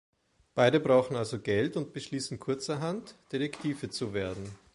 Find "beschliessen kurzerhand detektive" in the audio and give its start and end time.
1.93-3.87